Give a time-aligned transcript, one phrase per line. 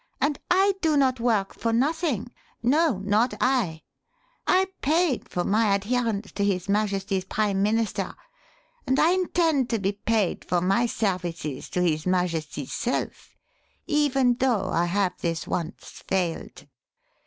[0.19, 2.31] "And I do not work for nothing
[2.63, 3.83] no, not I!
[4.47, 8.15] I paid for my adherence to his Majesty's Prime Minister
[8.87, 13.37] and I intend to be paid for my services to his Majesty's self,
[13.85, 16.65] even though I have this once failed.